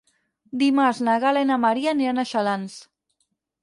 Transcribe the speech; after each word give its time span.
Dimarts 0.61 1.03
na 1.09 1.19
Gal·la 1.25 1.45
i 1.45 1.49
na 1.51 1.61
Maria 1.69 1.95
aniran 1.95 2.25
a 2.25 2.29
Xalans. 2.35 2.85